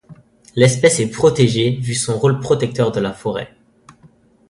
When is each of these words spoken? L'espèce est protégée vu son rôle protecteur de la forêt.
L'espèce 0.55 0.99
est 0.99 1.11
protégée 1.11 1.75
vu 1.79 1.93
son 1.93 2.17
rôle 2.17 2.39
protecteur 2.39 2.91
de 2.91 2.99
la 2.99 3.13
forêt. 3.13 3.55